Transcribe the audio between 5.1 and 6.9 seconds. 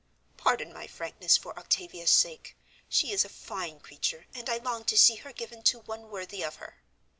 her given to one worthy of her.